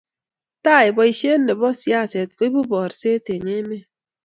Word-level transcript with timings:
tai, 0.63 0.85
boishet 0.95 1.39
nebo 1.47 1.67
siaset 1.81 2.29
koibu 2.37 2.61
borset 2.71 3.25
eng 3.33 3.47
emet 3.57 3.85